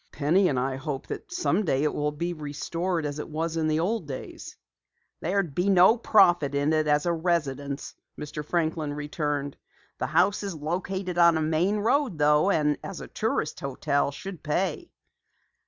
"Penny 0.11 0.47
and 0.49 0.57
I 0.59 0.77
hope 0.77 1.05
that 1.09 1.31
someday 1.31 1.83
it 1.83 1.93
will 1.93 2.11
be 2.11 2.33
restored 2.33 3.05
as 3.05 3.19
it 3.19 3.29
was 3.29 3.55
in 3.55 3.67
the 3.67 3.79
old 3.79 4.07
days." 4.07 4.57
"There 5.19 5.37
would 5.37 5.53
be 5.53 5.69
no 5.69 5.95
profit 5.95 6.55
in 6.55 6.73
it 6.73 6.87
as 6.87 7.05
a 7.05 7.13
residence," 7.13 7.93
Mr. 8.17 8.43
Franklin 8.43 8.95
returned. 8.95 9.57
"The 9.99 10.07
house 10.07 10.41
is 10.41 10.55
located 10.55 11.19
on 11.19 11.37
a 11.37 11.41
main 11.43 11.75
road 11.77 12.17
though, 12.17 12.49
and 12.49 12.79
as 12.83 12.99
a 12.99 13.07
tourist 13.07 13.59
hotel, 13.59 14.09
should 14.09 14.41
pay." 14.41 14.89